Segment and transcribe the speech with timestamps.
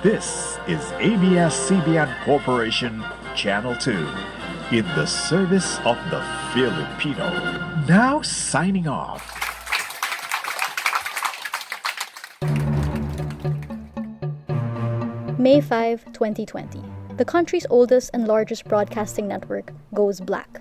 [0.00, 3.02] This is ABS-CBN Corporation
[3.34, 3.90] Channel 2
[4.70, 6.22] in the service of the
[6.54, 7.28] Filipino.
[7.88, 9.26] Now signing off.
[15.36, 16.80] May 5, 2020.
[17.16, 20.60] The country's oldest and largest broadcasting network goes black.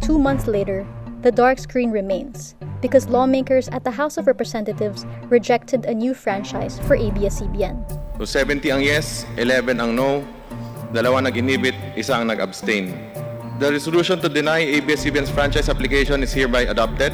[0.00, 0.86] Two months later,
[1.20, 6.78] the dark screen remains because lawmakers at the House of Representatives rejected a new franchise
[6.86, 7.82] for ABS-CBN.
[8.18, 10.26] So 70 ang yes, 11 ang no,
[10.92, 12.94] dalawa nag-inhibit, isa ang nag-abstain.
[13.58, 17.12] The resolution to deny ABS-CBN's franchise application is hereby adopted.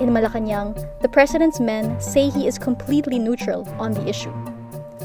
[0.00, 4.32] In Malacanang, the president's men say he is completely neutral on the issue.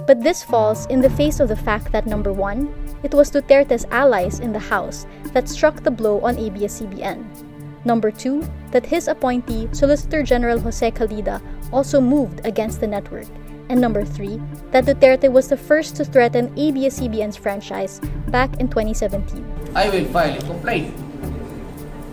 [0.07, 2.71] But this falls in the face of the fact that number one,
[3.03, 7.46] it was Duterte's allies in the House that struck the blow on ABS-CBN.
[7.87, 11.39] Number two, that his appointee, Solicitor General Jose Calida,
[11.71, 13.31] also moved against the network.
[13.69, 19.39] And number three, that Duterte was the first to threaten ABS-CBN's franchise back in 2017.
[19.73, 20.91] I will file a complaint.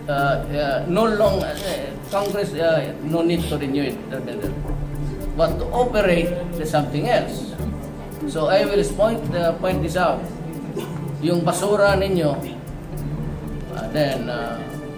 [0.07, 1.51] Uh, uh, no long, uh,
[2.09, 3.99] Congress, uh, no need to renew it.
[5.35, 7.51] But to operate is something else.
[8.31, 10.23] So I will point, uh, point this out.
[11.19, 12.31] Yung basura ninyo,
[13.75, 14.31] uh, then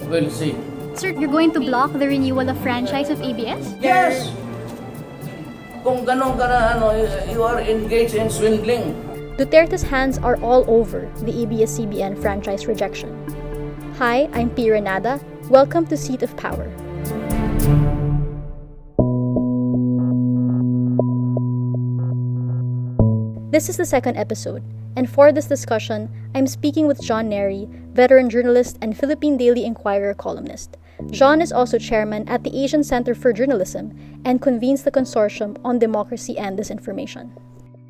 [0.06, 0.67] we'll see.
[0.98, 3.78] Sir, you're going to block the renewal of franchise of ABS?
[3.78, 4.34] Yes!
[5.86, 6.90] Kung ganon ka na, ano,
[7.30, 8.98] you are engaged in swindling.
[9.38, 13.14] Duterte's hands are all over the ABS-CBN franchise rejection.
[14.02, 15.22] Hi, I'm Pia Ranada.
[15.54, 16.66] Welcome to Seat of Power.
[23.54, 24.66] This is the second episode,
[24.98, 30.16] and for this discussion, I'm speaking with John Nery, veteran journalist and Philippine Daily Inquirer
[30.16, 30.76] columnist.
[31.12, 33.94] John is also chairman at the Asian Center for Journalism
[34.26, 37.30] and convenes the Consortium on Democracy and Disinformation.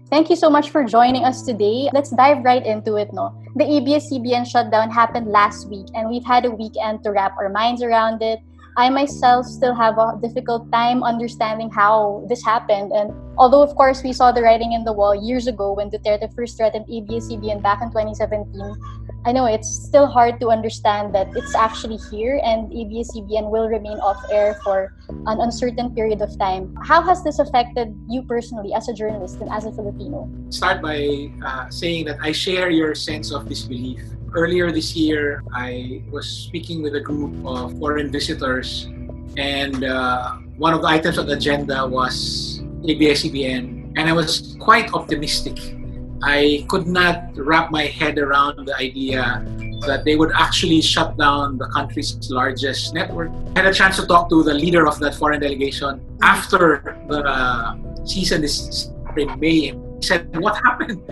[0.09, 1.89] Thank you so much for joining us today.
[1.93, 3.31] Let's dive right into it, no?
[3.55, 7.81] The ABS-CBN shutdown happened last week and we've had a weekend to wrap our minds
[7.81, 8.39] around it.
[8.77, 12.93] I myself still have a difficult time understanding how this happened.
[12.93, 16.29] And although, of course, we saw the writing in the wall years ago when Duterte
[16.35, 18.53] first threatened ABS-CBN back in 2017,
[19.25, 23.97] I know it's still hard to understand that it's actually here and ABS-CBN will remain
[23.97, 24.93] off air for
[25.25, 26.77] an uncertain period of time.
[26.85, 30.29] How has this affected you personally as a journalist and as a Filipino?
[30.49, 34.05] Start by uh, saying that I share your sense of disbelief.
[34.33, 38.87] Earlier this year, I was speaking with a group of foreign visitors,
[39.37, 44.93] and uh, one of the items on the agenda was ABS-CBN, and I was quite
[44.93, 45.57] optimistic
[46.23, 49.45] I could not wrap my head around the idea
[49.85, 53.29] that they would actually shut down the country's largest network.
[53.55, 57.21] I had a chance to talk to the leader of that foreign delegation after the
[57.23, 59.73] uh, season is in May.
[59.73, 61.03] He said, What happened?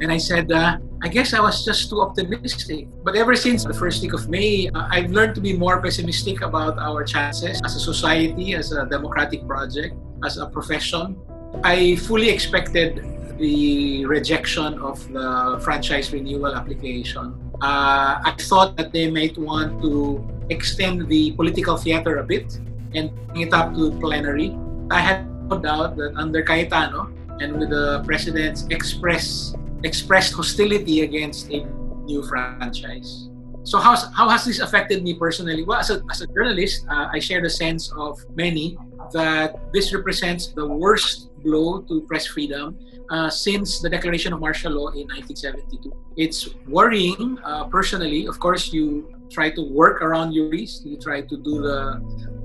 [0.00, 2.86] And I said, uh, I guess I was just too optimistic.
[3.02, 6.42] But ever since the first week of May, uh, I've learned to be more pessimistic
[6.42, 11.18] about our chances as a society, as a democratic project, as a profession.
[11.64, 13.04] I fully expected
[13.38, 20.18] the rejection of the franchise renewal application, uh, I thought that they might want to
[20.50, 22.58] extend the political theater a bit
[22.94, 24.58] and bring it up to plenary.
[24.90, 31.50] I had no doubt that under Cayetano and with the president's express expressed hostility against
[31.50, 31.64] a
[32.04, 33.28] new franchise.
[33.64, 35.62] So how's, how has this affected me personally?
[35.62, 38.76] Well, as a, as a journalist, uh, I share the sense of many
[39.12, 42.76] that this represents the worst blow to press freedom
[43.10, 45.92] uh, since the declaration of martial law in 1972.
[46.16, 48.26] It's worrying uh, personally.
[48.26, 50.84] Of course, you try to work around your risk.
[50.84, 52.02] You try to do the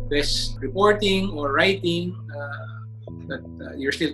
[0.09, 2.77] best reporting or writing uh,
[3.31, 4.11] uh, you're still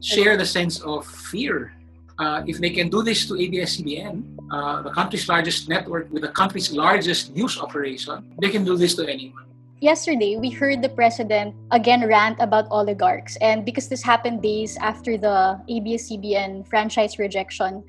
[0.00, 1.72] share the sense of fear.
[2.18, 6.34] Uh, if they can do this to ABS-CBN, uh, the country's largest network with the
[6.34, 9.46] country's largest news operation, they can do this to anyone
[9.80, 15.16] yesterday we heard the president again rant about oligarchs and because this happened days after
[15.16, 17.84] the ABS-CBN franchise rejection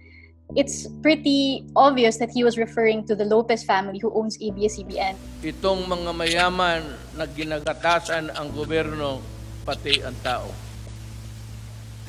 [0.56, 5.14] it's pretty obvious that he was referring to the Lopez family who owns ABS-CBN.
[5.46, 6.82] Itong mga mayaman
[7.14, 9.22] na ginagatasan ang gobyerno
[9.62, 10.69] pati ang tao.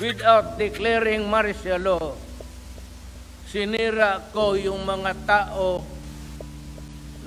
[0.00, 2.16] Without declaring martial law,
[3.44, 5.84] sinira ko yung mga tao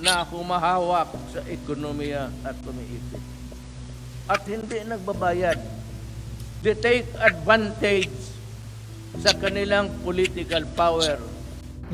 [0.02, 3.22] na humahawak sa ekonomiya at umiipit.
[4.26, 5.62] At hindi nagbabayad.
[6.66, 8.10] They take advantage
[9.22, 11.22] sa kanilang political power.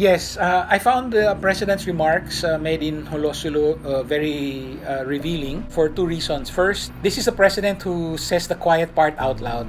[0.00, 5.60] Yes, uh, I found the president's remarks uh, made in Holosulu uh, very uh, revealing
[5.68, 6.48] for two reasons.
[6.48, 9.68] First, this is a president who says the quiet part out loud.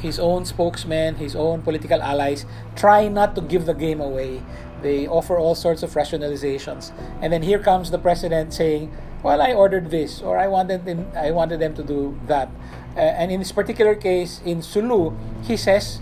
[0.00, 2.46] His own spokesmen, his own political allies
[2.76, 4.42] try not to give the game away.
[4.82, 6.92] They offer all sorts of rationalizations.
[7.20, 8.92] And then here comes the president saying,
[9.22, 12.48] well, I ordered this, or I wanted them, I wanted them to do that.
[12.96, 16.00] Uh, and in this particular case, in Sulu, he says,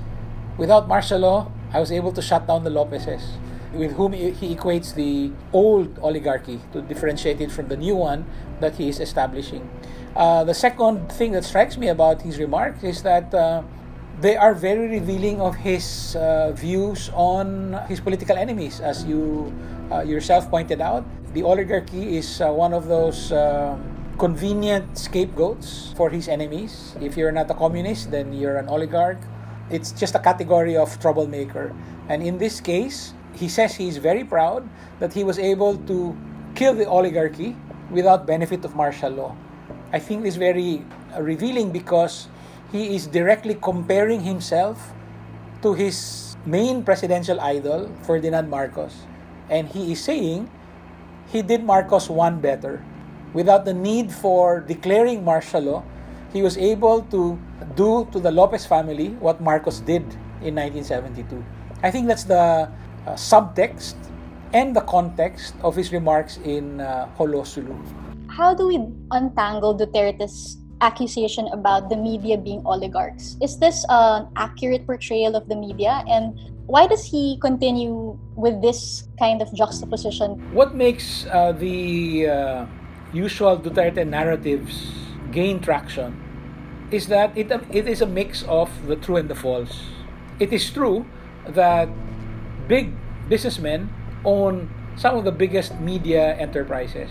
[0.58, 3.22] without martial law, I was able to shut down the Lopezes,
[3.72, 8.26] with whom he equates the old oligarchy to differentiate it from the new one
[8.60, 9.68] that he is establishing.
[10.14, 13.62] Uh, the second thing that strikes me about his remarks is that uh,
[14.20, 19.52] they are very revealing of his uh, views on his political enemies, as you
[19.92, 21.04] uh, yourself pointed out.
[21.34, 23.76] The oligarchy is uh, one of those uh,
[24.18, 26.96] convenient scapegoats for his enemies.
[27.00, 29.20] If you're not a communist, then you're an oligarch.
[29.68, 31.74] It's just a category of troublemaker.
[32.08, 34.66] And in this case, he says he's very proud
[34.98, 36.16] that he was able to
[36.54, 37.54] kill the oligarchy
[37.90, 39.36] without benefit of martial law.
[39.92, 40.82] I think this is very
[41.20, 42.28] revealing because
[42.72, 44.92] he is directly comparing himself
[45.62, 48.94] to his main presidential idol, Ferdinand Marcos.
[49.50, 50.50] And he is saying
[51.28, 52.84] he did Marcos one better.
[53.34, 55.82] Without the need for declaring martial law,
[56.32, 57.38] he was able to
[57.74, 60.02] do to the Lopez family what Marcos did
[60.42, 61.44] in 1972.
[61.82, 62.68] I think that's the
[63.06, 63.94] uh, subtext
[64.52, 67.74] and the context of his remarks in uh, Jolo-Sulu.
[68.28, 68.78] How do we
[69.10, 73.36] untangle Duterte's accusation about the media being oligarchs.
[73.40, 76.04] Is this an accurate portrayal of the media?
[76.08, 80.36] And why does he continue with this kind of juxtaposition?
[80.52, 82.66] What makes uh, the uh,
[83.12, 84.92] usual Duterte narratives
[85.32, 86.20] gain traction
[86.90, 89.80] is that it, it is a mix of the true and the false.
[90.38, 91.06] It is true
[91.48, 91.88] that
[92.68, 92.92] big
[93.28, 93.90] businessmen
[94.24, 97.10] own some of the biggest media enterprises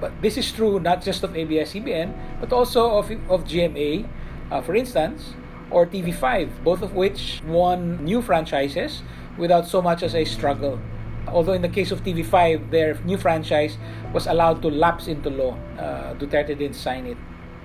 [0.00, 4.08] but this is true not just of ABS-CBN, but also of, of GMA,
[4.50, 5.34] uh, for instance,
[5.70, 9.02] or TV5, both of which won new franchises
[9.38, 10.80] without so much as a struggle.
[11.28, 13.78] Although in the case of TV5, their new franchise
[14.12, 15.56] was allowed to lapse into law.
[15.78, 17.16] Uh, Duterte didn't sign it.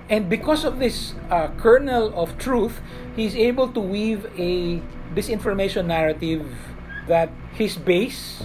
[0.08, 2.80] And because of this uh, kernel of truth,
[3.16, 4.80] he's able to weave a
[5.14, 6.46] disinformation narrative
[7.08, 8.44] that his base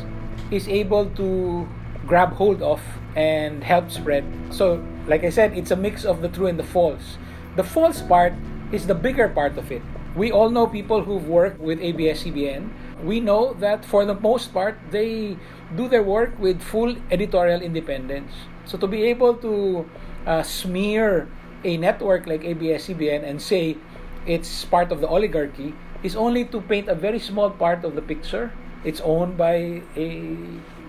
[0.49, 1.67] is able to
[2.07, 2.81] grab hold of
[3.15, 4.23] and help spread.
[4.49, 7.17] So, like I said, it's a mix of the true and the false.
[7.55, 8.33] The false part
[8.71, 9.81] is the bigger part of it.
[10.15, 13.03] We all know people who've worked with ABS-CBN.
[13.03, 15.37] We know that for the most part, they
[15.75, 18.31] do their work with full editorial independence.
[18.65, 19.89] So to be able to
[20.25, 21.27] uh, smear
[21.63, 23.77] a network like ABS-CBN and say
[24.25, 25.73] it's part of the oligarchy
[26.03, 28.51] is only to paint a very small part of the picture.
[28.83, 30.35] It's owned by a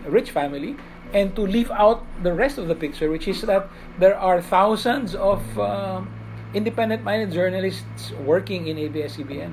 [0.07, 0.77] rich family
[1.13, 3.69] and to leave out the rest of the picture, which is that
[3.99, 6.03] there are thousands of uh,
[6.55, 9.53] independent-minded journalists working in ABS-CBN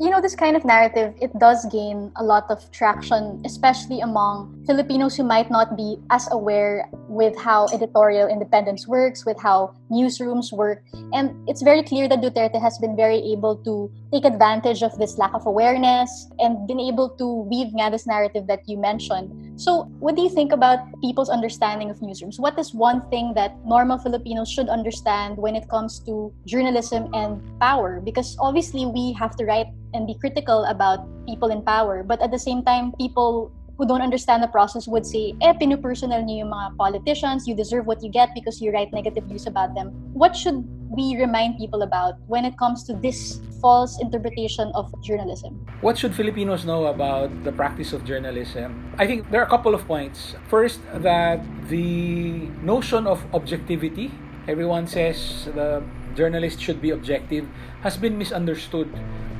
[0.00, 4.53] you know, this kind of narrative, it does gain a lot of traction, especially among
[4.66, 10.52] Filipinos who might not be as aware with how editorial independence works, with how newsrooms
[10.52, 10.82] work.
[11.12, 15.18] And it's very clear that Duterte has been very able to take advantage of this
[15.18, 19.28] lack of awareness and been able to weave nga this narrative that you mentioned.
[19.60, 22.40] So, what do you think about people's understanding of newsrooms?
[22.40, 27.38] What is one thing that normal Filipinos should understand when it comes to journalism and
[27.60, 28.00] power?
[28.00, 32.02] Because obviously, we have to write and be critical about people in power.
[32.02, 36.22] But at the same time, people who don't understand the process would say, eh, pinupersonal
[36.22, 39.74] niyo yung mga politicians, you deserve what you get because you write negative news about
[39.74, 39.90] them.
[40.14, 40.62] What should
[40.94, 45.66] we remind people about when it comes to this false interpretation of journalism?
[45.80, 48.94] What should Filipinos know about the practice of journalism?
[48.98, 50.36] I think there are a couple of points.
[50.46, 54.12] First, that the notion of objectivity,
[54.46, 55.82] everyone says the
[56.14, 57.48] journalist should be objective,
[57.82, 58.86] has been misunderstood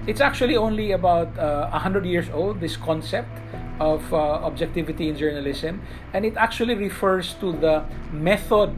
[0.07, 3.31] it's actually only about uh, 100 years old, this concept
[3.81, 8.71] of uh, objectivity in journalism, and it actually refers to the method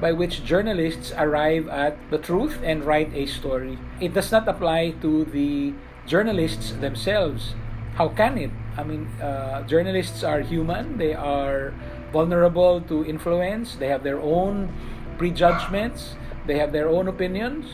[0.00, 3.78] by which journalists arrive at the truth and write a story.
[4.00, 5.72] It does not apply to the
[6.06, 7.54] journalists themselves.
[7.94, 8.50] How can it?
[8.76, 11.72] I mean, uh, journalists are human, they are
[12.12, 14.72] vulnerable to influence, they have their own
[15.18, 16.16] prejudgments,
[16.46, 17.66] they have their own opinions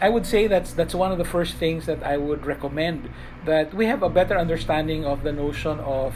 [0.00, 3.10] I would say that's that's one of the first things that I would recommend
[3.44, 6.14] that we have a better understanding of the notion of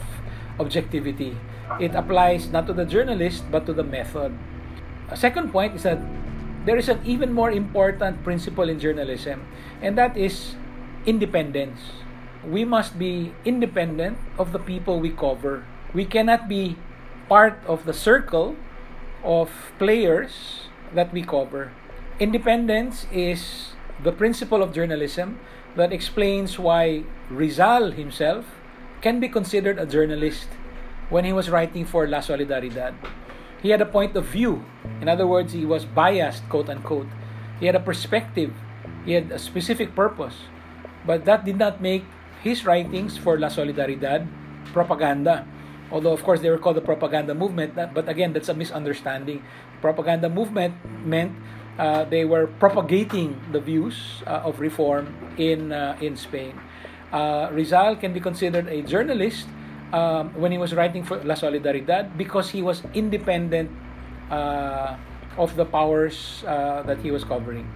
[0.59, 1.37] objectivity.
[1.79, 4.37] It applies not to the journalist but to the method.
[5.09, 5.99] A second point is that
[6.65, 9.47] there is an even more important principle in journalism,
[9.81, 10.55] and that is
[11.07, 11.81] independence.
[12.45, 15.65] We must be independent of the people we cover.
[15.95, 16.77] We cannot be
[17.29, 18.57] part of the circle
[19.25, 21.73] of players that we cover.
[22.21, 23.73] Independence is
[24.05, 25.41] the principle of journalism
[25.75, 28.45] that explains why Rizal himself
[29.01, 30.53] can be considered a journalist
[31.09, 32.93] when he was writing for La Solidaridad.
[33.65, 34.69] He had a point of view.
[35.01, 37.09] In other words, he was biased, quote unquote.
[37.59, 38.53] He had a perspective.
[39.07, 40.45] He had a specific purpose.
[41.07, 42.05] But that did not make
[42.45, 44.29] his writings for La Solidaridad
[44.77, 45.49] propaganda.
[45.91, 47.75] Although, of course, they were called the propaganda movement.
[47.75, 49.43] But again, that's a misunderstanding.
[49.81, 51.33] Propaganda movement meant
[51.79, 56.59] uh, they were propagating the views uh, of reform in, uh, in Spain.
[57.13, 59.47] Uh, Rizal can be considered a journalist
[59.93, 63.71] um, when he was writing for La Solidaridad because he was independent
[64.31, 64.97] uh,
[65.37, 67.69] of the powers uh, that he was covering.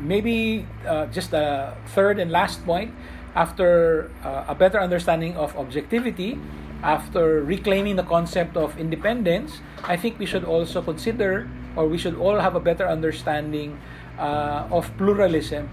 [0.00, 0.64] Maybe
[1.10, 2.94] just a third and last point
[3.34, 6.38] after a better understanding of objectivity,
[6.82, 12.18] after reclaiming the concept of independence, I think we should also consider, or we should
[12.18, 13.78] all have a better understanding
[14.18, 15.70] uh, of pluralism.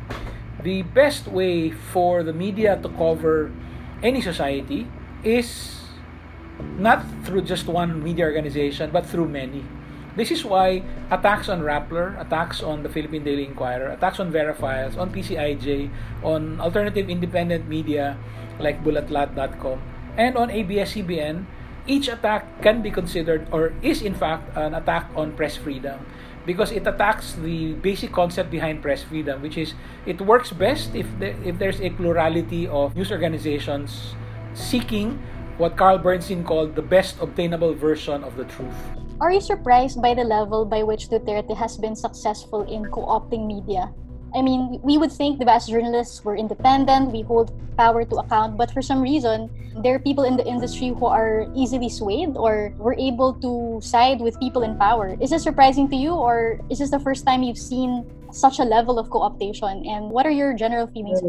[0.61, 3.49] The best way for the media to cover
[4.05, 4.85] any society
[5.25, 5.81] is
[6.77, 9.65] not through just one media organization, but through many.
[10.15, 14.55] This is why attacks on Rappler, attacks on the Philippine Daily Inquirer, attacks on VERA
[14.55, 15.91] Files, on PCIJ,
[16.23, 18.15] on alternative independent media
[18.59, 19.81] like Bulatlat.com,
[20.15, 21.43] and on ABS-CBN,
[21.87, 25.99] each attack can be considered or is in fact an attack on press freedom
[26.45, 29.73] because it attacks the basic concept behind press freedom, which is
[30.05, 34.13] it works best if there, if there's a plurality of news organizations
[34.53, 35.21] seeking
[35.57, 38.75] what Carl Bernstein called the best obtainable version of the truth.
[39.21, 43.93] Are you surprised by the level by which Duterte has been successful in co-opting media
[44.35, 48.57] I mean, we would think the best journalists were independent, we hold power to account,
[48.57, 49.49] but for some reason,
[49.83, 54.19] there are people in the industry who are easily swayed or were able to side
[54.19, 55.15] with people in power.
[55.21, 58.63] Is this surprising to you, or is this the first time you've seen such a
[58.63, 59.87] level of co-optation?
[59.87, 61.21] And what are your general feelings?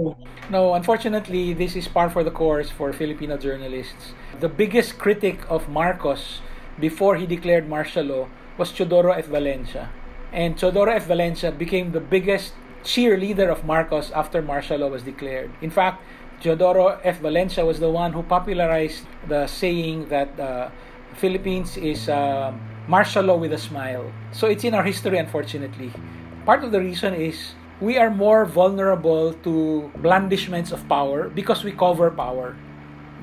[0.51, 4.15] No, unfortunately, this is par for the course for Filipino journalists.
[4.41, 6.41] The biggest critic of Marcos
[6.79, 9.27] before he declared martial law was Teodoro F.
[9.27, 9.91] Valencia.
[10.33, 11.07] And Teodoro F.
[11.07, 12.53] Valencia became the biggest
[12.87, 15.51] cheerleader of Marcos after martial law was declared.
[15.61, 16.03] In fact,
[16.41, 17.19] Teodoro F.
[17.19, 20.71] Valencia was the one who popularized the saying that uh,
[21.15, 22.55] Philippines is uh,
[22.87, 24.13] martial law with a smile.
[24.33, 25.91] So it's in our history, unfortunately.
[26.45, 31.73] Part of the reason is we are more vulnerable to blandishments of power because we
[31.73, 32.55] cover power.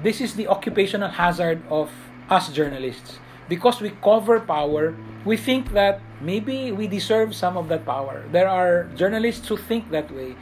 [0.04, 1.90] This is the occupational hazard of
[2.30, 3.20] us journalists.
[3.50, 4.96] Because we cover power,
[5.26, 8.24] we think that maybe we deserve some of that power.
[8.32, 10.36] There are journalists who think that way.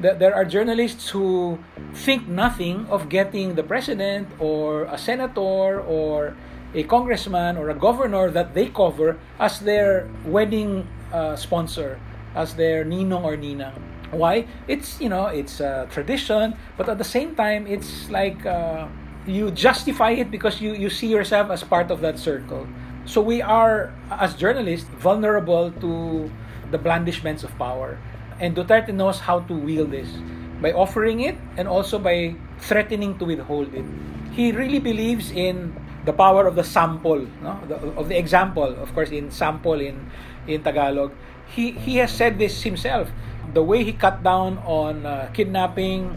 [0.00, 1.58] There are journalists who
[1.92, 6.36] think nothing of getting the president or a senator or
[6.74, 11.98] a congressman or a governor that they cover as their wedding uh, sponsor,
[12.34, 13.72] as their ninong or nina.
[14.10, 14.46] Why?
[14.68, 18.86] It's you know it's a tradition, but at the same time it's like uh,
[19.28, 22.66] you justify it because you you see yourself as part of that circle.
[23.04, 26.30] So we are, as journalists, vulnerable to
[26.70, 27.96] the blandishments of power.
[28.40, 30.08] And Duterte knows how to wield this
[30.60, 33.84] by offering it and also by threatening to withhold it.
[34.32, 35.72] He really believes in
[36.04, 37.58] the power of the sample, no?
[37.66, 40.10] the, of the example, of course, in sample in,
[40.46, 41.12] in Tagalog.
[41.48, 43.08] He, he has said this himself.
[43.54, 46.12] The way he cut down on uh, kidnapping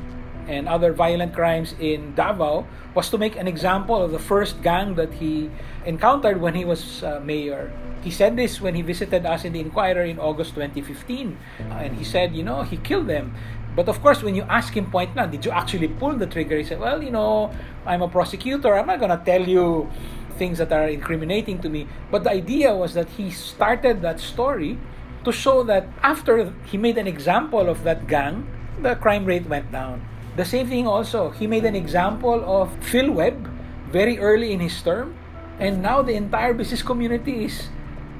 [0.48, 4.96] and other violent crimes in Davao was to make an example of the first gang
[4.96, 5.50] that he
[5.86, 7.72] encountered when he was uh, mayor.
[8.04, 11.38] He said this when he visited us in the Inquirer in August 2015.
[11.60, 13.34] Uh, and he said, you know, he killed them.
[13.76, 16.58] But of course, when you ask him point blank, did you actually pull the trigger?
[16.58, 17.52] He said, well, you know,
[17.86, 18.76] I'm a prosecutor.
[18.76, 19.90] I'm not going to tell you
[20.38, 21.88] things that are incriminating to me.
[22.10, 24.78] But the idea was that he started that story
[25.24, 28.48] to show that after he made an example of that gang,
[28.82, 30.02] the crime rate went down.
[30.36, 33.52] The same thing also, he made an example of Phil Webb
[33.92, 35.16] very early in his term,
[35.60, 37.68] and now the entire business community is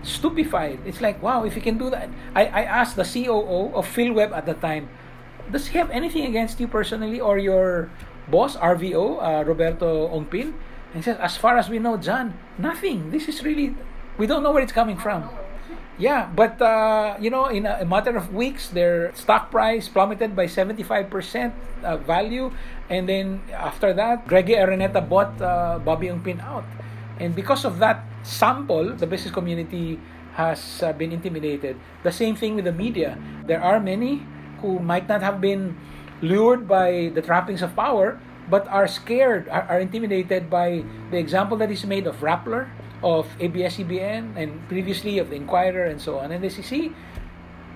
[0.04, 0.80] stupefied.
[0.86, 2.10] It's like, wow, if he can do that.
[2.36, 4.90] I, I asked the COO of Phil Webb at the time,
[5.52, 7.90] does he have anything against you personally or your
[8.30, 10.54] boss, RVO, uh, Roberto Ongpin?
[10.94, 13.12] And he says, as far as we know, John, nothing.
[13.12, 13.76] This is really,
[14.18, 15.30] we don't know where it's coming from.
[16.00, 20.46] Yeah, but uh, you know, in a, matter of weeks, their stock price plummeted by
[20.46, 22.52] 75% uh, value,
[22.90, 26.66] and then after that, Greggy Araneta bought uh, Bobby Ongpin out,
[27.20, 30.00] and because of that sample, the business community
[30.34, 31.78] has uh, been intimidated.
[32.04, 33.18] The same thing with the media.
[33.46, 34.26] There are many
[34.62, 35.78] who might not have been
[36.22, 38.20] lured by the trappings of power,
[38.50, 42.70] but are scared, are, are intimidated by the example that is made of Rappler
[43.04, 46.32] of ABS-CBN and previously of the Inquirer and so on.
[46.32, 46.94] And they say, see,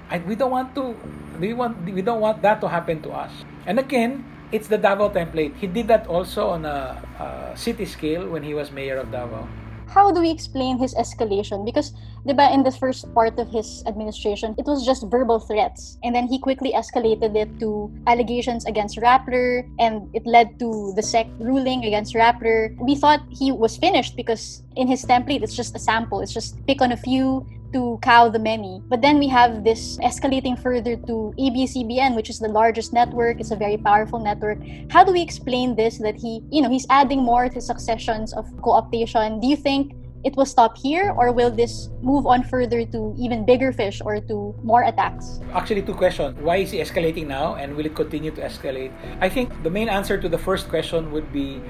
[0.09, 0.95] I, we don't want to,
[1.39, 3.31] we want, we don't want that to happen to us.
[3.65, 5.55] And again, it's the Davao template.
[5.57, 9.47] He did that also on a, a city scale when he was mayor of Davao
[9.87, 11.65] how do we explain his escalation?
[11.65, 11.93] Because,
[12.27, 15.97] diba, in the first part of his administration, it was just verbal threats.
[16.03, 21.03] And then he quickly escalated it to allegations against Rappler, and it led to the
[21.03, 22.75] SEC ruling against Rappler.
[22.79, 26.21] We thought he was finished because in his template, it's just a sample.
[26.21, 28.81] It's just pick on a few to cow the many.
[28.87, 33.41] But then we have this escalating further to ABS-CBN, which is the largest network.
[33.41, 34.63] It's a very powerful network.
[34.89, 38.47] How do we explain this that he, you know, he's adding more to successions of
[38.63, 39.41] co-optation?
[39.41, 39.91] Do you think
[40.23, 44.21] it will stop here or will this move on further to even bigger fish or
[44.21, 45.41] to more attacks?
[45.51, 46.39] Actually, two questions.
[46.39, 48.95] Why is he escalating now and will it continue to escalate?
[49.19, 51.61] I think the main answer to the first question would be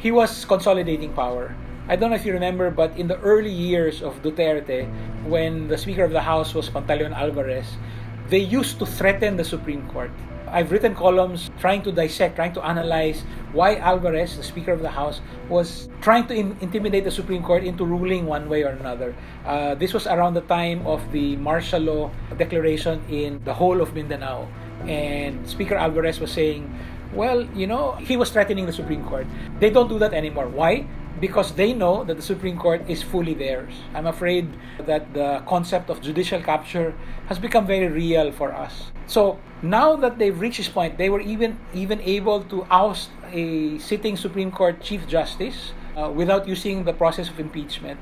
[0.00, 1.54] he was consolidating power.
[1.88, 4.86] I don't know if you remember, but in the early years of Duterte,
[5.26, 7.66] when the Speaker of the House was Pantaleon Alvarez,
[8.28, 10.10] they used to threaten the Supreme Court.
[10.46, 14.90] I've written columns trying to dissect, trying to analyze why Alvarez, the Speaker of the
[14.90, 19.16] House, was trying to in- intimidate the Supreme Court into ruling one way or another.
[19.44, 23.92] Uh, this was around the time of the martial law declaration in the whole of
[23.92, 24.46] Mindanao.
[24.86, 26.68] And Speaker Alvarez was saying,
[27.12, 29.26] well, you know, he was threatening the Supreme Court.
[29.58, 30.48] They don't do that anymore.
[30.48, 30.86] Why?
[31.20, 33.72] Because they know that the Supreme Court is fully theirs.
[33.94, 34.48] I'm afraid
[34.86, 36.94] that the concept of judicial capture
[37.26, 38.90] has become very real for us.
[39.06, 43.78] So now that they've reached this point, they were even even able to oust a
[43.78, 48.00] sitting Supreme Court Chief Justice uh, without using the process of impeachment,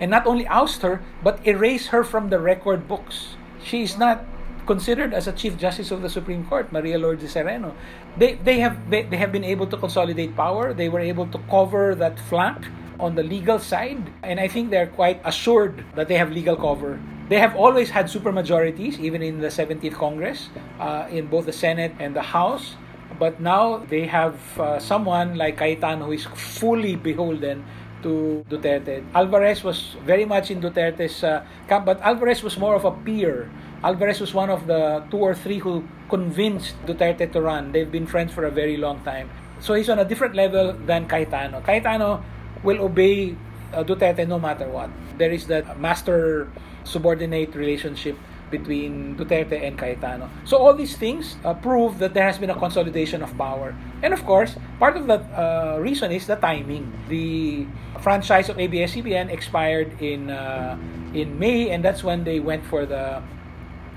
[0.00, 3.36] and not only oust her but erase her from the record books.
[3.62, 4.24] She is not
[4.66, 7.74] considered as a Chief Justice of the Supreme Court, Maria Lourdes Sereno.
[8.16, 10.72] They, they, have, they, they have been able to consolidate power.
[10.72, 12.66] They were able to cover that flank
[12.98, 14.12] on the legal side.
[14.22, 17.00] And I think they're quite assured that they have legal cover.
[17.28, 21.94] They have always had supermajorities, even in the 17th Congress, uh, in both the Senate
[21.98, 22.76] and the House.
[23.18, 27.64] But now they have uh, someone like Cayetano who is fully beholden
[28.02, 29.02] to Duterte.
[29.14, 33.48] Alvarez was very much in Duterte's uh, camp, but Alvarez was more of a peer
[33.84, 37.70] Alvarez was one of the two or three who convinced Duterte to run.
[37.70, 39.28] They've been friends for a very long time.
[39.60, 41.60] So he's on a different level than Cayetano.
[41.60, 42.24] Cayetano
[42.62, 43.36] will obey
[43.74, 44.88] uh, Duterte no matter what.
[45.18, 46.48] There is that master
[46.84, 48.16] subordinate relationship
[48.50, 50.30] between Duterte and Cayetano.
[50.46, 53.76] So all these things uh, prove that there has been a consolidation of power.
[54.02, 56.88] And of course, part of that uh, reason is the timing.
[57.08, 57.66] The
[58.00, 60.78] franchise of ABS-CBN expired in uh,
[61.12, 63.22] in May, and that's when they went for the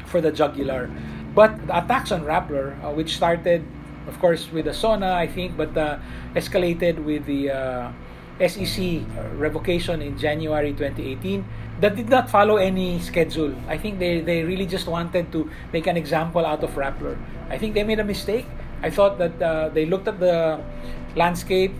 [0.07, 0.89] for the jugular.
[1.35, 3.63] But the attacks on Rappler, uh, which started,
[4.07, 5.99] of course, with the SONA, I think, but uh,
[6.33, 7.91] escalated with the uh,
[8.39, 9.01] SEC
[9.35, 11.45] revocation in January 2018,
[11.79, 13.53] that did not follow any schedule.
[13.67, 17.17] I think they, they really just wanted to make an example out of Rappler.
[17.49, 18.45] I think they made a mistake.
[18.81, 20.59] I thought that uh, they looked at the
[21.15, 21.73] landscape,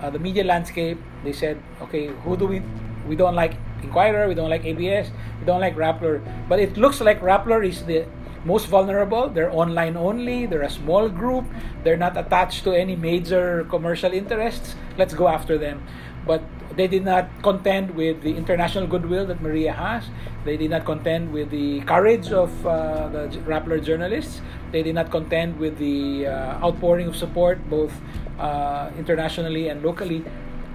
[0.00, 0.98] uh, the media landscape.
[1.24, 2.62] They said, okay, who do we
[3.06, 6.20] we don't like Inquirer, we don't like ABS, we don't like Rappler.
[6.48, 8.06] But it looks like Rappler is the
[8.44, 9.28] most vulnerable.
[9.28, 11.44] They're online only, they're a small group,
[11.82, 14.74] they're not attached to any major commercial interests.
[14.98, 15.82] Let's go after them.
[16.26, 16.42] But
[16.76, 20.04] they did not contend with the international goodwill that Maria has.
[20.44, 24.40] They did not contend with the courage of uh, the Rappler journalists.
[24.72, 27.92] They did not contend with the uh, outpouring of support, both
[28.38, 30.24] uh, internationally and locally.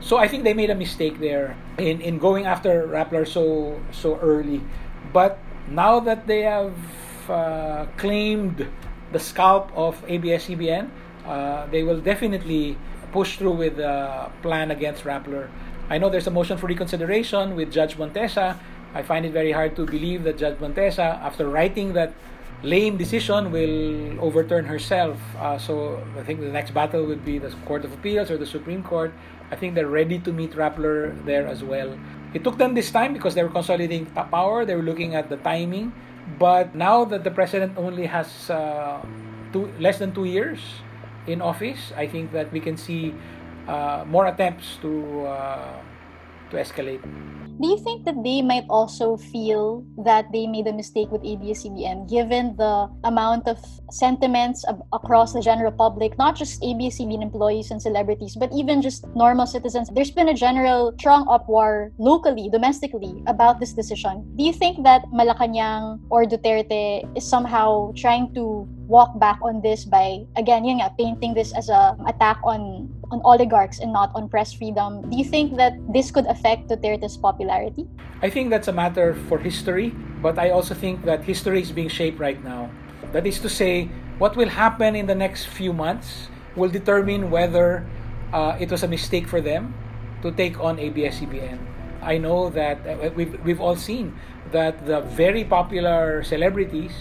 [0.01, 4.17] So I think they made a mistake there in, in going after Rappler so so
[4.19, 4.61] early.
[5.11, 6.73] But now that they have
[7.29, 8.67] uh, claimed
[9.11, 10.89] the scalp of ABS-CBN,
[11.25, 12.77] uh, they will definitely
[13.11, 15.49] push through with a plan against Rappler.
[15.89, 18.57] I know there's a motion for reconsideration with Judge Montesa.
[18.93, 22.13] I find it very hard to believe that Judge Montesa, after writing that
[22.61, 25.17] lame decision, will overturn herself.
[25.37, 28.45] Uh, so I think the next battle would be the Court of Appeals or the
[28.45, 29.13] Supreme Court.
[29.51, 31.97] I think they're ready to meet Rappler there as well.
[32.33, 34.65] It took them this time because they were consolidating power.
[34.65, 35.93] They were looking at the timing.
[36.37, 39.01] But now that the president only has uh,
[39.51, 40.59] two, less than two years
[41.25, 43.15] in office, I think that we can see
[43.67, 45.81] uh, more attempts to uh,
[46.51, 47.01] to escalate
[47.61, 52.09] do you think that they might also feel that they made a mistake with ABS-CBN
[52.09, 53.59] given the amount of
[53.91, 59.03] sentiments ab- across the general public, not just ABS-CBN employees and celebrities, but even just
[59.15, 59.89] normal citizens?
[59.91, 64.23] There's been a general strong uproar locally, domestically, about this decision.
[64.37, 69.85] Do you think that Malacanang or Duterte is somehow trying to walk back on this
[69.85, 74.53] by again nga, painting this as a attack on on oligarchs and not on press
[74.53, 75.01] freedom.
[75.09, 77.87] Do you think that this could affect Duterte's popularity?
[78.21, 79.89] I think that's a matter for history,
[80.21, 82.69] but I also think that history is being shaped right now.
[83.11, 87.87] That is to say, What will happen in the next few months will determine whether
[88.33, 89.73] uh, it was a mistake for them
[90.21, 91.57] to take on ABS-CBN.
[92.01, 94.15] I know that uh, we've, we've all seen
[94.51, 96.91] that the very popular celebrities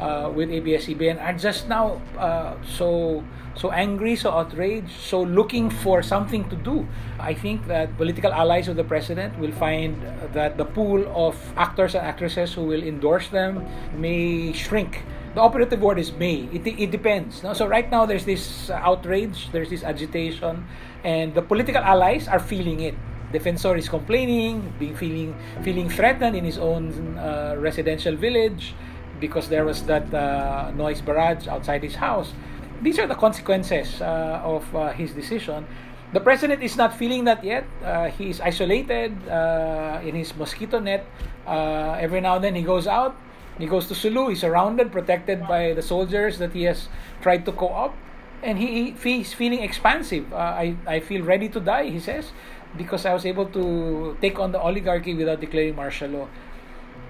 [0.00, 3.22] uh, with ABS-CBN are just now uh, so
[3.54, 6.86] so angry, so outraged, so looking for something to do.
[7.20, 10.00] I think that political allies of the president will find
[10.32, 15.02] that the pool of actors and actresses who will endorse them may shrink.
[15.34, 16.48] The operative word is may.
[16.52, 17.42] It, it depends.
[17.42, 17.52] No?
[17.52, 20.66] So right now there's this outrage, there's this agitation,
[21.04, 22.94] and the political allies are feeling it.
[23.32, 28.74] Defensor is complaining, being feeling feeling threatened in his own uh, residential village
[29.22, 32.34] because there was that uh, noise barrage outside his house
[32.82, 35.66] these are the consequences uh, of uh, his decision.
[36.12, 37.64] The president is not feeling that yet.
[37.82, 41.06] Uh, he is isolated uh, in his mosquito net.
[41.46, 43.16] Every now and then he goes out.
[43.58, 44.28] He goes to Sulu.
[44.28, 46.88] He's surrounded, protected by the soldiers that he has
[47.22, 47.94] tried to co-op.
[48.42, 50.32] And he, he's feeling expansive.
[50.34, 52.32] I, I feel ready to die, he says,
[52.76, 56.28] because I was able to take on the oligarchy without declaring martial law.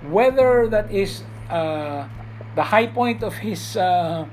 [0.05, 4.27] Whether that is the high point of his uh,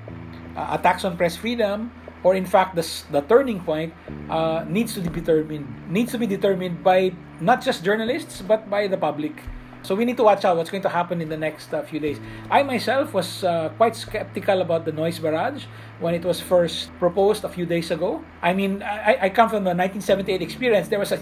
[0.56, 1.92] attacks on press freedom
[2.24, 3.94] or in fact the, the turning point
[4.30, 8.88] uh, needs to be determined needs to be determined by not just journalists but by
[8.88, 9.34] the public.
[9.82, 12.02] So we need to watch out what's going to happen in the next uh, few
[12.02, 12.20] days.
[12.52, 15.64] I myself was uh, quite skeptical about the noise barrage
[16.02, 18.24] when it was first proposed a few days ago.
[18.42, 20.88] I mean i, I come from the 1978 experience.
[20.90, 21.20] There was a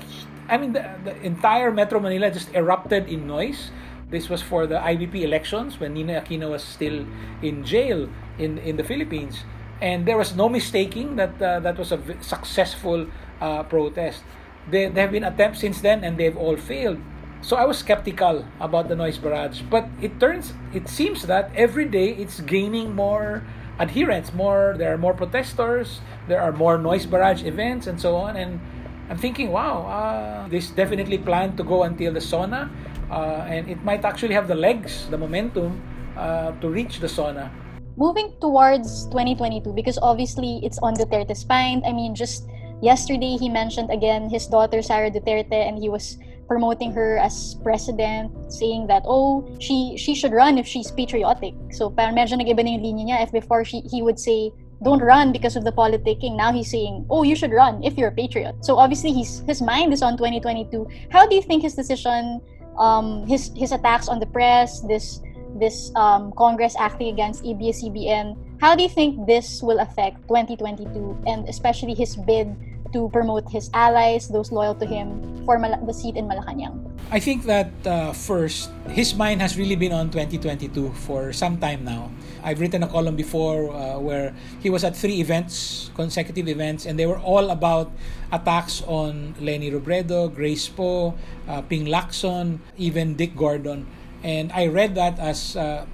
[0.49, 3.69] i mean the, the entire metro manila just erupted in noise
[4.09, 7.05] this was for the IBP elections when Ninoy Aquino was still
[7.41, 9.43] in jail in, in the Philippines.
[9.81, 13.07] And there was no mistaking that uh, that was a successful
[13.41, 14.23] uh, protest.
[14.71, 16.99] There, there have been attempts since then and they've all failed.
[17.41, 19.61] So I was skeptical about the noise barrage.
[19.61, 23.43] But it turns, it seems that every day it's gaining more
[23.79, 28.35] adherents, more, there are more protesters, there are more noise barrage events and so on.
[28.35, 28.59] And
[29.09, 32.71] I'm thinking, wow, uh, this definitely planned to go until the SONA
[33.11, 35.81] uh, and it might actually have the legs, the momentum
[36.17, 37.51] uh, to reach the SONA.
[37.95, 41.83] Moving towards 2022, because obviously it's on Duterte's mind.
[41.85, 42.47] I mean, just
[42.81, 46.17] yesterday he mentioned again his daughter Sara Duterte, and he was
[46.47, 51.55] promoting her as president, saying that oh she she should run if she's patriotic.
[51.71, 51.93] So.
[51.97, 54.51] If before she he would say
[54.83, 56.37] don't run because of the politicking.
[56.37, 58.63] Now he's saying, oh, you should run if you're a patriot.
[58.63, 60.87] So obviously his his mind is on 2022.
[61.09, 62.41] How do you think his decision
[62.77, 65.21] um, his his attacks on the press, this
[65.59, 68.37] this um, Congress acting against ABS-CBN.
[68.61, 70.89] How do you think this will affect 2022
[71.25, 72.53] and especially his bid
[72.93, 76.87] to promote his allies, those loyal to him, for Mal- the seat in Malacanang?
[77.09, 81.85] I think that uh, first, his mind has really been on 2022 for some time
[81.85, 82.11] now.
[82.43, 86.99] I've written a column before uh, where he was at three events, consecutive events, and
[86.99, 87.91] they were all about
[88.31, 91.15] attacks on Leni Robredo, Grace Poe,
[91.47, 93.87] uh, Ping Lacson, even Dick Gordon.
[94.23, 95.85] And I read that as uh,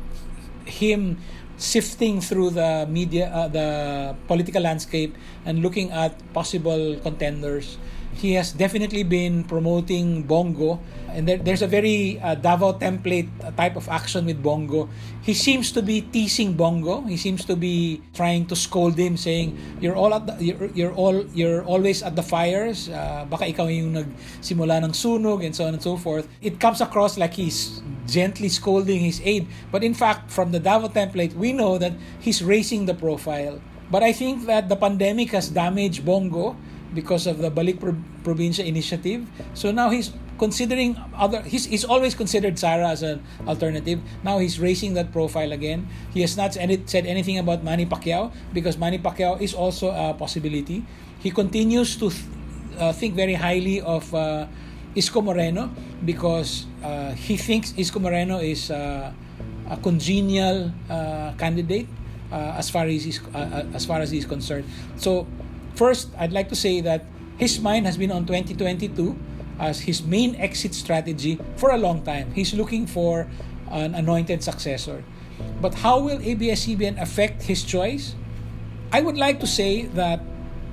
[0.66, 1.22] him
[1.58, 7.78] sifting through the media, uh, the political landscape, and looking at possible contenders.
[8.14, 13.26] He has definitely been promoting Bongo, and there, there's a very uh, Davao template
[13.58, 14.88] type of action with Bongo.
[15.24, 17.02] He seems to be teasing Bongo.
[17.02, 20.94] He seems to be trying to scold him, saying, "You're all at the, you're, you're
[20.94, 22.86] all you're always at the fires.
[22.86, 26.86] Uh, baka ikaw yung nagsimula ng sunog and so on and so forth." It comes
[26.86, 31.54] across like he's gently scolding his aide, but in fact, from the Davao template, we
[31.54, 33.62] know that he's raising the profile.
[33.92, 36.56] But I think that the pandemic has damaged Bong Go
[36.94, 39.26] because of the Balik Pro- Probinsya initiative.
[39.54, 44.02] So now he's considering other he's, he's always considered Sara as an alternative.
[44.24, 45.88] Now he's raising that profile again.
[46.14, 50.86] He has not said anything about Manny Pacquiao because Manny Pacquiao is also a possibility.
[51.20, 52.26] He continues to th-
[52.78, 54.48] uh, think very highly of uh,
[54.96, 55.70] Isko Moreno
[56.06, 59.12] because uh, he thinks Isko Moreno is uh,
[59.70, 61.88] a congenial uh, candidate
[62.32, 63.20] uh, as far as he's,
[63.74, 64.66] as far as he's concerned.
[64.98, 65.28] So
[65.76, 67.06] First, I'd like to say that
[67.38, 69.18] his mind has been on 2022
[69.60, 72.32] as his main exit strategy for a long time.
[72.34, 73.28] He's looking for
[73.72, 75.04] an anointed successor.
[75.62, 78.14] But how will ABS-CBN affect his choice?
[78.92, 80.22] I would like to say that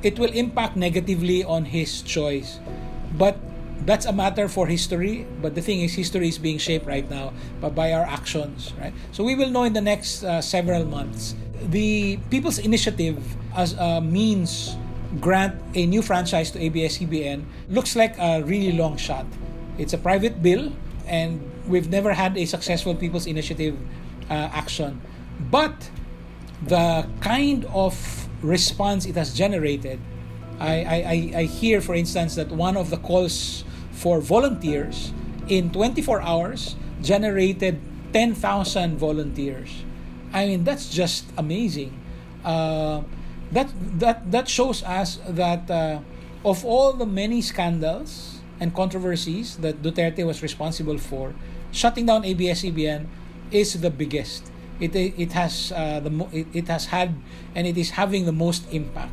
[0.02, 2.60] it will impact negatively on his choice.
[3.16, 3.40] But
[3.84, 5.26] that's a matter for history.
[5.40, 8.92] But the thing is, history is being shaped right now by, by our actions, right?
[9.12, 11.34] So we will know in the next uh, several months.
[11.62, 13.18] The People's Initiative
[13.54, 14.76] as a means
[15.20, 19.26] grant a new franchise to ABS-CBN looks like a really long shot.
[19.78, 20.72] It's a private bill,
[21.06, 23.76] and we've never had a successful People's Initiative
[24.30, 25.00] uh, action.
[25.50, 25.90] But
[26.62, 27.96] the kind of
[28.42, 29.98] response it has generated.
[30.58, 33.64] I, I, I hear, for instance, that one of the calls
[34.00, 35.12] for volunteers
[35.46, 37.78] in 24 hours generated
[38.14, 39.84] 10,000 volunteers.
[40.32, 41.92] I mean, that's just amazing.
[42.42, 43.02] Uh,
[43.52, 43.68] that,
[44.00, 46.00] that, that shows us that uh,
[46.46, 51.34] of all the many scandals and controversies that Duterte was responsible for,
[51.70, 53.06] shutting down ABS-CBN
[53.50, 54.50] is the biggest.
[54.80, 57.12] It, it has uh, the it, it has had
[57.54, 59.12] and it is having the most impact.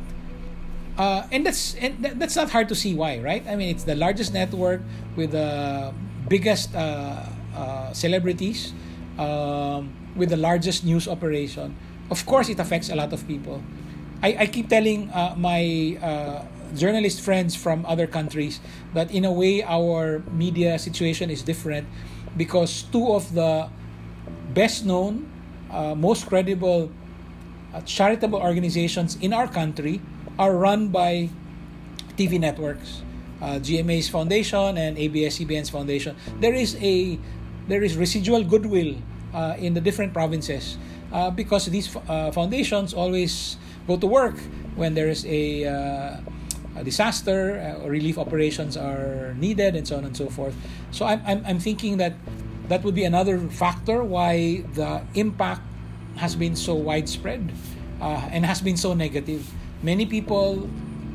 [0.98, 3.46] Uh, and that's and that's not hard to see why, right?
[3.46, 4.82] I mean, it's the largest network
[5.14, 5.94] with the
[6.28, 7.22] biggest uh,
[7.54, 8.72] uh, celebrities,
[9.16, 11.76] um, with the largest news operation.
[12.10, 13.62] Of course, it affects a lot of people.
[14.22, 15.94] I, I keep telling uh, my
[16.74, 18.60] journalist friends from other countries
[18.94, 21.86] that in a way our media situation is different
[22.36, 23.68] because two of the
[24.52, 25.30] best known,
[25.70, 26.90] uh, most credible
[27.72, 30.00] uh, charitable organizations in our country
[30.38, 31.28] are run by
[32.16, 33.02] TV networks.
[33.40, 36.16] Uh, GMA's foundation and ABS-CBN's foundation.
[36.40, 37.18] There is a
[37.68, 38.96] there is residual goodwill
[39.32, 40.78] uh, in the different provinces
[41.12, 44.36] uh, because these uh, foundations always go to work
[44.74, 46.16] when there is a uh,
[46.76, 50.54] a disaster, uh, relief operations are needed, and so on and so forth.
[50.90, 52.14] So I'm, I'm, I'm thinking that
[52.68, 55.62] that would be another factor why the impact
[56.16, 57.50] has been so widespread
[58.00, 59.50] and has been so negative.
[59.82, 60.68] Many people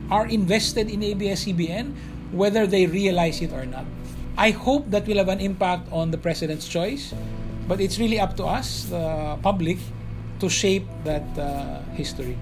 [0.09, 1.93] are invested in ABS-CBN
[2.33, 3.85] whether they realize it or not.
[4.37, 7.13] I hope that will have an impact on the president's choice,
[7.67, 9.77] but it's really up to us, the public,
[10.39, 12.37] to shape that uh, history.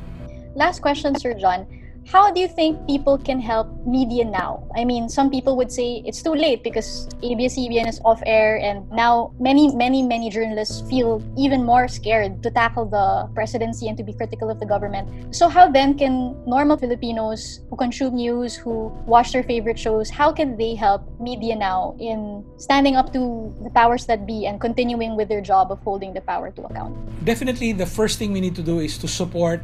[0.55, 1.67] Last question, Sir John
[2.11, 4.67] how do you think people can help media now?
[4.75, 8.83] I mean, some people would say it's too late because ABS-CBN is off air, and
[8.91, 14.03] now many, many, many journalists feel even more scared to tackle the presidency and to
[14.03, 15.07] be critical of the government.
[15.33, 20.33] So, how then can normal Filipinos who consume news, who watch their favorite shows, how
[20.33, 25.15] can they help media now in standing up to the powers that be and continuing
[25.15, 26.91] with their job of holding the power to account?
[27.23, 29.61] Definitely, the first thing we need to do is to support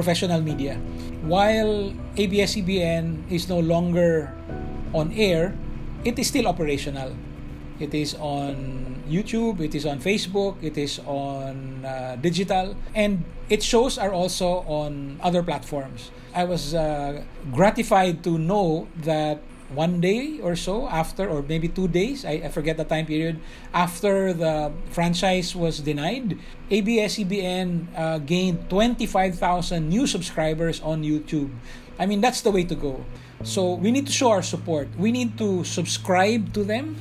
[0.00, 0.80] professional media.
[1.28, 4.32] While ABS-CBN is no longer
[4.96, 5.52] on air,
[6.08, 7.12] it is still operational.
[7.76, 13.68] It is on YouTube, it is on Facebook, it is on uh, digital, and its
[13.68, 16.08] shows are also on other platforms.
[16.32, 17.20] I was uh,
[17.52, 22.48] gratified to know that one day or so after, or maybe two days, I, I
[22.48, 23.40] forget the time period,
[23.72, 26.38] after the franchise was denied,
[26.70, 31.50] ABS-CBN uh, gained 25,000 new subscribers on YouTube.
[31.98, 33.04] I mean, that's the way to go.
[33.42, 34.88] So we need to show our support.
[34.98, 36.96] We need to subscribe to them.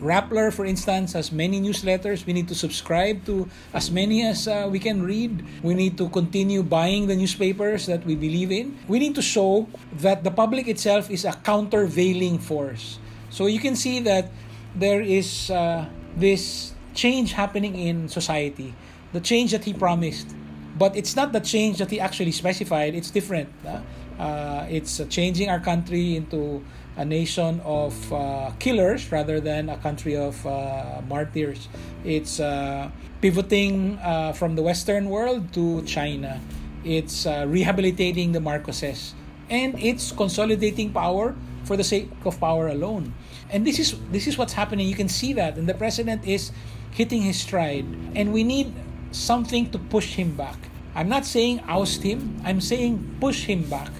[0.00, 2.26] Rappler, for instance, has many newsletters.
[2.26, 5.44] We need to subscribe to as many as uh, we can read.
[5.62, 8.78] We need to continue buying the newspapers that we believe in.
[8.86, 9.66] We need to show
[9.98, 12.98] that the public itself is a countervailing force.
[13.30, 14.30] So you can see that
[14.74, 18.74] there is uh, this change happening in society,
[19.12, 20.34] the change that he promised.
[20.78, 23.48] But it's not the change that he actually specified, it's different.
[24.18, 26.64] Uh, it's changing our country into
[26.96, 31.68] a nation of uh, killers rather than a country of uh, martyrs.
[32.04, 36.40] It's uh, pivoting uh, from the Western world to China.
[36.84, 39.12] It's uh, rehabilitating the Marcoses,
[39.48, 43.14] and it's consolidating power for the sake of power alone.
[43.50, 44.86] And this is this is what's happening.
[44.86, 46.52] You can see that, and the president is
[46.92, 48.72] hitting his stride, and we need
[49.10, 50.58] something to push him back.
[50.94, 52.38] I'm not saying oust him.
[52.44, 53.90] I'm saying push him back.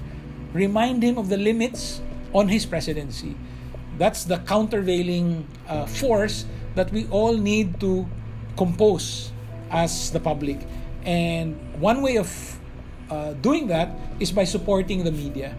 [0.52, 2.03] Remind him of the limits
[2.34, 3.36] on his presidency.
[3.96, 6.44] That's the countervailing uh, force
[6.74, 8.06] that we all need to
[8.56, 9.30] compose
[9.70, 10.58] as the public.
[11.06, 12.28] And one way of
[13.08, 15.56] uh, doing that is by supporting the media.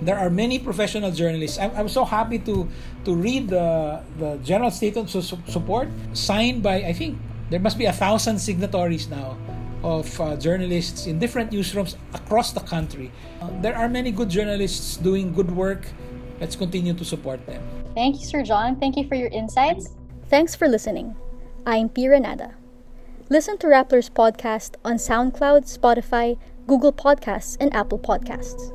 [0.00, 1.58] There are many professional journalists.
[1.58, 2.68] I'm, I'm so happy to
[3.04, 7.18] to read the the general statement of support signed by I think
[7.50, 9.36] there must be a thousand signatories now
[9.82, 13.10] of uh, journalists in different newsrooms across the country.
[13.40, 15.86] Uh, there are many good journalists doing good work.
[16.40, 17.62] Let's continue to support them.
[17.94, 18.78] Thank you, Sir John.
[18.78, 19.94] Thank you for your insights.
[20.28, 21.16] Thanks for listening.
[21.66, 22.54] I'm Pia Ranada.
[23.28, 28.72] Listen to Rappler's podcast on SoundCloud, Spotify, Google Podcasts, and Apple Podcasts.